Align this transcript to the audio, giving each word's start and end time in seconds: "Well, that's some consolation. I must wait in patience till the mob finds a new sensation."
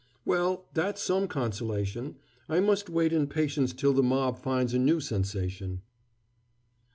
"Well, 0.25 0.65
that's 0.73 0.99
some 0.99 1.27
consolation. 1.27 2.15
I 2.49 2.59
must 2.59 2.89
wait 2.89 3.13
in 3.13 3.27
patience 3.27 3.71
till 3.71 3.93
the 3.93 4.01
mob 4.01 4.39
finds 4.39 4.73
a 4.73 4.79
new 4.79 4.99
sensation." 4.99 5.83